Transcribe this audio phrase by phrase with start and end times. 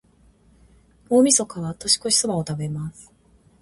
[1.09, 3.11] 大晦日は、年越しそばを食べます。